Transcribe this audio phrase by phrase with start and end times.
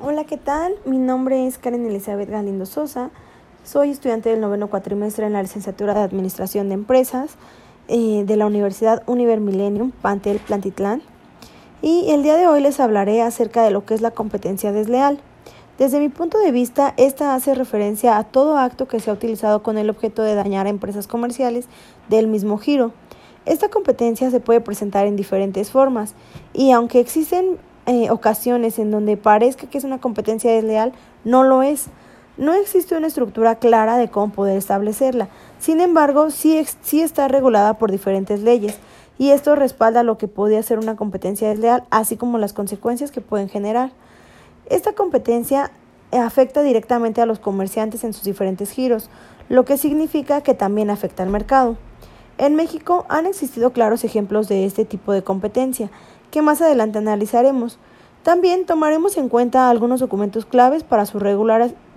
[0.00, 0.76] Hola, ¿qué tal?
[0.84, 3.10] Mi nombre es Karen Elizabeth Galindo Sosa.
[3.64, 7.32] Soy estudiante del noveno cuatrimestre en la licenciatura de Administración de Empresas
[7.88, 11.02] eh, de la Universidad Univer Millennium, Pantel Plantitlán.
[11.82, 15.18] Y el día de hoy les hablaré acerca de lo que es la competencia desleal.
[15.78, 19.64] Desde mi punto de vista, esta hace referencia a todo acto que se ha utilizado
[19.64, 21.66] con el objeto de dañar a empresas comerciales
[22.08, 22.92] del mismo giro.
[23.46, 26.14] Esta competencia se puede presentar en diferentes formas
[26.52, 27.58] y aunque existen
[27.88, 30.92] eh, ocasiones en donde parezca que es una competencia desleal,
[31.24, 31.86] no lo es.
[32.36, 35.28] No existe una estructura clara de cómo poder establecerla.
[35.58, 38.78] Sin embargo, sí, sí está regulada por diferentes leyes
[39.16, 43.22] y esto respalda lo que podría ser una competencia desleal, así como las consecuencias que
[43.22, 43.90] pueden generar.
[44.66, 45.70] Esta competencia
[46.12, 49.08] afecta directamente a los comerciantes en sus diferentes giros,
[49.48, 51.78] lo que significa que también afecta al mercado.
[52.36, 55.90] En México han existido claros ejemplos de este tipo de competencia,
[56.30, 57.78] que más adelante analizaremos.
[58.22, 61.18] También tomaremos en cuenta algunos documentos claves para su,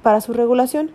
[0.01, 0.91] para su regulación.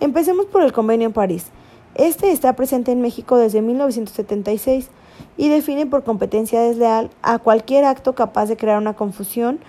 [0.00, 1.46] Empecemos por el Convenio en París.
[1.94, 4.88] Este está presente en México desde 1976
[5.36, 9.60] y define por competencia desleal a cualquier acto capaz de crear una confusión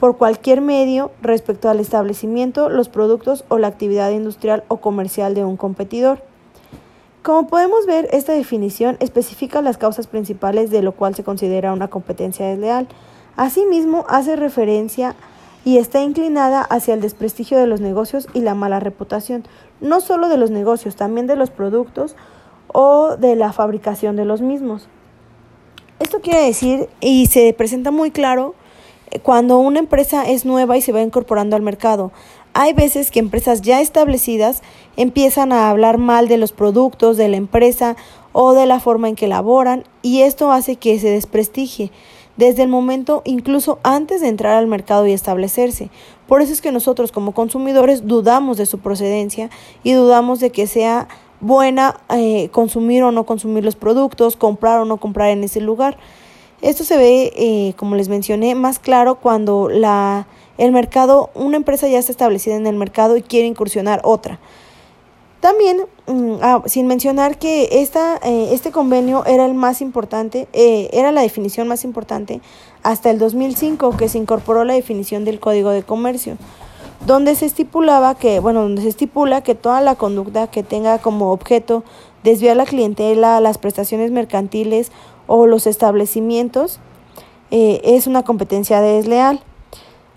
[0.00, 5.44] por cualquier medio respecto al establecimiento, los productos o la actividad industrial o comercial de
[5.44, 6.24] un competidor.
[7.22, 11.86] Como podemos ver, esta definición especifica las causas principales de lo cual se considera una
[11.86, 12.88] competencia desleal.
[13.36, 15.14] Asimismo, hace referencia
[15.64, 19.44] y está inclinada hacia el desprestigio de los negocios y la mala reputación,
[19.80, 22.16] no solo de los negocios, también de los productos
[22.66, 24.88] o de la fabricación de los mismos.
[26.00, 28.56] Esto quiere decir, y se presenta muy claro,
[29.12, 32.10] eh, cuando una empresa es nueva y se va incorporando al mercado.
[32.54, 34.62] Hay veces que empresas ya establecidas
[34.96, 37.96] empiezan a hablar mal de los productos de la empresa
[38.32, 41.90] o de la forma en que laboran y esto hace que se desprestigie
[42.36, 45.90] desde el momento incluso antes de entrar al mercado y establecerse.
[46.26, 49.48] Por eso es que nosotros como consumidores dudamos de su procedencia
[49.82, 51.08] y dudamos de que sea
[51.40, 55.98] buena eh, consumir o no consumir los productos, comprar o no comprar en ese lugar.
[56.62, 60.26] Esto se ve, eh, como les mencioné, más claro cuando la
[60.58, 64.38] el mercado, una empresa ya está establecida en el mercado y quiere incursionar otra.
[65.40, 70.88] También, mm, ah, sin mencionar que esta, eh, este convenio era el más importante, eh,
[70.92, 72.40] era la definición más importante
[72.84, 76.36] hasta el 2005 que se incorporó la definición del Código de Comercio,
[77.06, 81.32] donde se estipulaba que, bueno, donde se estipula que toda la conducta que tenga como
[81.32, 81.82] objeto
[82.22, 84.92] desviar la clientela, las prestaciones mercantiles
[85.26, 86.80] o los establecimientos
[87.50, 89.42] eh, es una competencia desleal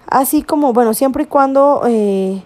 [0.08, 2.44] así como, bueno, siempre y cuando eh,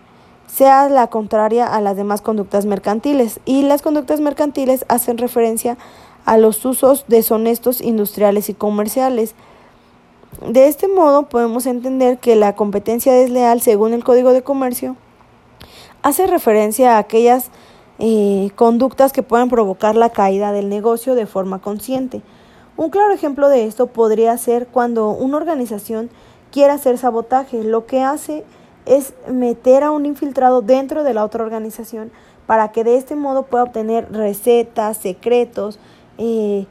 [0.48, 3.40] sea la contraria a las demás conductas mercantiles.
[3.46, 5.78] Y las conductas mercantiles hacen referencia
[6.26, 9.36] a los usos deshonestos industriales y comerciales.
[10.46, 14.96] De este modo podemos entender que la competencia desleal, según el Código de Comercio,
[16.02, 17.50] hace referencia a aquellas
[17.98, 22.22] eh, conductas que pueden provocar la caída del negocio de forma consciente.
[22.80, 26.10] Un claro ejemplo de esto podría ser cuando una organización
[26.50, 27.66] quiere hacer sabotaje.
[27.66, 28.46] Lo que hace
[28.86, 32.10] es meter a un infiltrado dentro de la otra organización
[32.48, 35.78] para que de este modo pueda obtener recetas, secretos,
[36.20, 36.68] eh,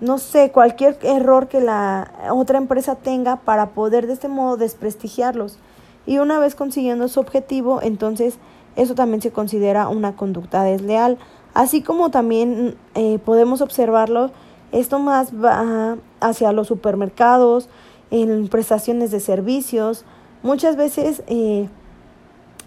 [0.00, 5.56] no sé, cualquier error que la otra empresa tenga para poder de este modo desprestigiarlos.
[6.04, 8.38] Y una vez consiguiendo su objetivo, entonces
[8.74, 11.16] eso también se considera una conducta desleal.
[11.54, 14.32] Así como también eh, podemos observarlo,
[14.72, 17.68] esto más va hacia los supermercados,
[18.10, 20.04] en prestaciones de servicios.
[20.42, 21.68] Muchas veces eh,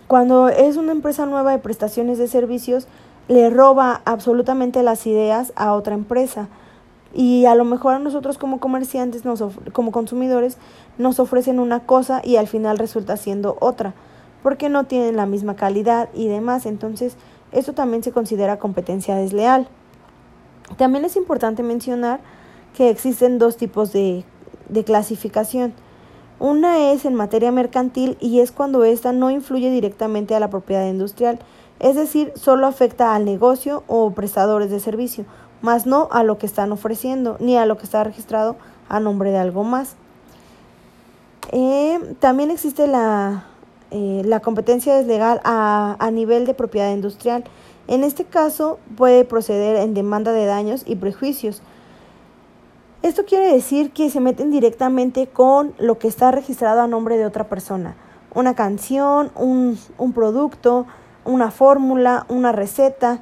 [0.07, 2.87] cuando es una empresa nueva de prestaciones de servicios,
[3.27, 6.47] le roba absolutamente las ideas a otra empresa.
[7.13, 10.57] Y a lo mejor a nosotros como comerciantes, nos como consumidores,
[10.97, 13.93] nos ofrecen una cosa y al final resulta siendo otra,
[14.43, 16.65] porque no tienen la misma calidad y demás.
[16.65, 17.15] Entonces,
[17.51, 19.67] esto también se considera competencia desleal.
[20.77, 22.19] También es importante mencionar
[22.75, 24.25] que existen dos tipos de
[24.69, 25.73] de clasificación.
[26.39, 30.85] Una es en materia mercantil y es cuando ésta no influye directamente a la propiedad
[30.87, 31.39] industrial,
[31.79, 35.25] es decir, solo afecta al negocio o prestadores de servicio,
[35.61, 38.55] más no a lo que están ofreciendo ni a lo que está registrado
[38.89, 39.95] a nombre de algo más.
[41.51, 43.45] Eh, también existe la,
[43.91, 47.45] eh, la competencia deslegal a, a nivel de propiedad industrial.
[47.87, 51.61] En este caso puede proceder en demanda de daños y prejuicios,
[53.05, 57.27] esto quiere decir que se meten directamente con lo que está registrado a nombre de
[57.27, 57.95] otra persona.
[58.33, 59.77] Una canción, un,
[60.15, 60.87] producto,
[61.23, 63.19] una fórmula, una receta,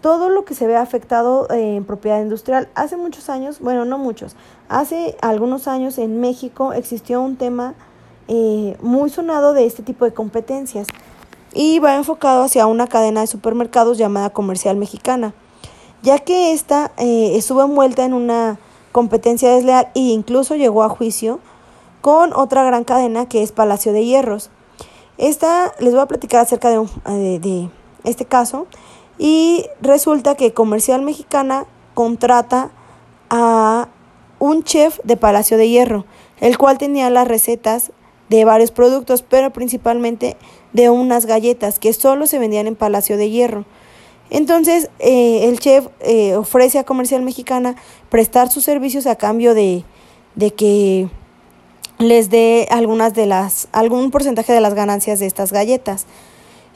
[0.00, 2.68] todo lo que se ve afectado eh, en propiedad industrial.
[2.74, 4.34] Hace muchos años, bueno, no muchos,
[4.68, 7.74] hace algunos años en México existió un tema
[8.26, 10.88] eh, muy sonado de este tipo de competencias
[11.54, 15.34] y va enfocado hacia una cadena de supermercados llamada Comercial Mexicana,
[16.02, 18.58] ya que esta eh, estuvo envuelta en una
[18.92, 21.40] competencia desleal e incluso llegó a juicio
[22.00, 24.50] con otra gran cadena que es Palacio de Hierros.
[25.18, 27.70] Esta les voy a platicar acerca de, de, de
[28.04, 28.66] este caso
[29.18, 32.70] y resulta que Comercial Mexicana contrata
[33.30, 33.88] a
[34.38, 36.04] un chef de Palacio de Hierro,
[36.40, 37.92] el cual tenía las recetas
[38.32, 40.36] de varios productos, pero principalmente
[40.72, 43.66] de unas galletas que solo se vendían en Palacio de Hierro.
[44.30, 47.76] Entonces, eh, el chef eh, ofrece a Comercial Mexicana
[48.08, 49.84] prestar sus servicios a cambio de,
[50.34, 51.08] de que
[51.98, 56.06] les dé algunas de las, algún porcentaje de las ganancias de estas galletas.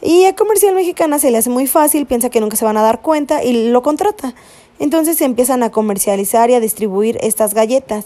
[0.03, 2.83] Y a Comercial Mexicana se le hace muy fácil, piensa que nunca se van a
[2.83, 4.35] dar cuenta y lo contrata.
[4.79, 8.05] Entonces se empiezan a comercializar y a distribuir estas galletas.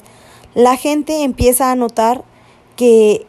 [0.54, 2.22] La gente empieza a notar
[2.76, 3.26] que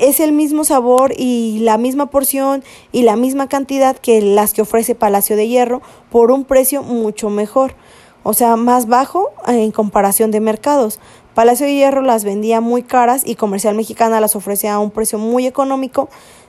[0.00, 4.62] es el mismo sabor y la misma porción y la misma cantidad que las que
[4.62, 7.74] ofrece Palacio de Hierro por un precio mucho mejor,
[8.22, 11.00] o sea, más bajo en comparación de mercados.
[11.34, 15.18] Palacio de Hierro las vendía muy caras y Comercial Mexicana las ofrecía a un precio
[15.18, 16.08] muy económico,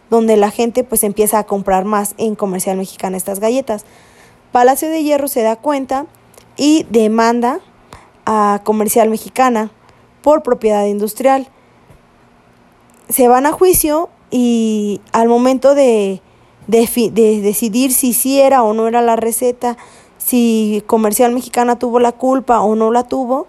[0.09, 3.85] donde la gente pues empieza a comprar más en Comercial Mexicana estas galletas.
[4.53, 6.05] Palacio de Hierro se da cuenta
[6.55, 7.59] y demanda
[8.25, 9.71] a Comercial Mexicana
[10.21, 11.49] por propiedad industrial
[13.11, 16.21] se van a juicio y al momento de,
[16.67, 19.77] decidir si sí era o no era la receta,
[20.17, 23.47] si Comercial Mexicana tuvo la culpa o no la tuvo,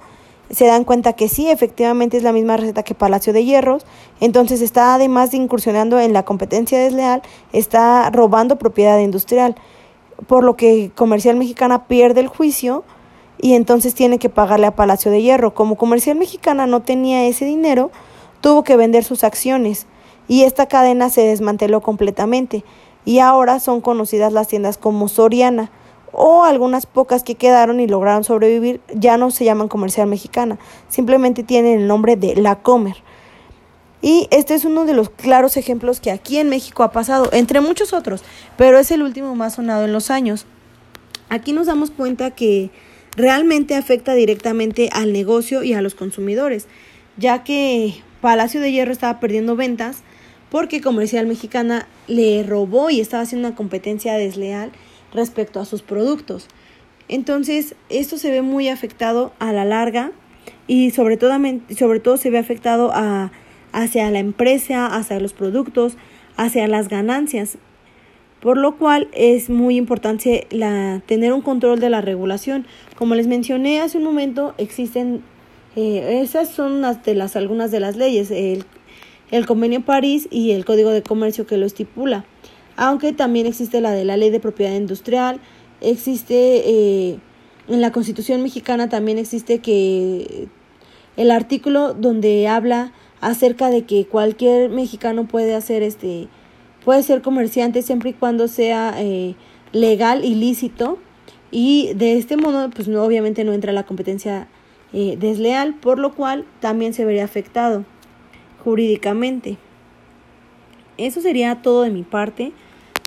[0.51, 3.87] se dan cuenta que sí, efectivamente es la misma receta que Palacio de Hierros,
[4.21, 7.23] entonces está además de incursionando en la competencia desleal,
[7.53, 9.55] está robando propiedad industrial,
[10.27, 12.85] por lo que Comercial Mexicana pierde el juicio
[13.41, 15.55] y entonces tiene que pagarle a Palacio de Hierro.
[15.55, 17.91] Como Comercial Mexicana no tenía ese dinero,
[18.43, 19.87] tuvo que vender sus acciones
[20.29, 22.65] y esta cadena se desmanteló completamente
[23.07, 25.71] y ahora son conocidas las tiendas como Soriana
[26.13, 30.59] o algunas pocas que quedaron y lograron sobrevivir ya no se llaman comercial mexicana,
[30.89, 32.97] simplemente tienen el nombre de La Comer.
[34.03, 37.61] Y este es uno de los claros ejemplos que aquí en México ha pasado, entre
[37.61, 38.25] muchos otros,
[38.59, 40.45] pero es el último más sonado en los años.
[41.29, 42.71] Aquí nos damos cuenta que
[43.17, 46.67] realmente afecta directamente al negocio y a los consumidores,
[47.17, 50.05] ya que Palacio de Hierro estaba perdiendo ventas
[50.49, 54.71] porque Comercial Mexicana le robó y estaba haciendo una competencia desleal
[55.13, 56.47] respecto a sus productos.
[57.09, 60.13] Entonces, esto se ve muy afectado a la larga
[60.69, 61.33] y sobre todo,
[61.77, 63.33] sobre todo se ve afectado a,
[63.73, 65.97] hacia la empresa, hacia los productos,
[66.37, 67.59] hacia las ganancias.
[68.41, 70.47] Por lo cual es muy importante
[71.07, 72.67] tener un control de la regulación.
[72.97, 75.23] Como les mencioné hace un momento, existen
[75.77, 78.65] eh, esas son de las, algunas de las leyes, el,
[79.31, 82.25] el Convenio París y el Código de Comercio que lo estipula.
[82.77, 85.41] Aunque también existe la de la Ley de Propiedad Industrial,
[85.81, 87.19] existe eh,
[87.69, 90.49] en la Constitución mexicana también existe que
[91.17, 96.29] el artículo donde habla acerca de que cualquier mexicano puede hacer este
[96.85, 99.37] puede ser comerciante siempre y cuando sea eh,
[99.73, 100.99] legal y lícito
[101.51, 104.49] y de este modo pues no, obviamente no entra la competencia
[104.93, 107.85] eh, desleal, por lo cual también se vería afectado
[108.63, 109.57] jurídicamente.
[110.99, 112.53] Eso sería todo de mi parte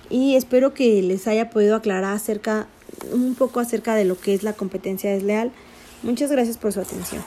[0.10, 2.68] y espero que les haya podido aclarar acerca
[3.12, 5.52] un poco acerca de lo que es la competencia desleal.
[6.04, 7.24] Muchas gracias por su atención.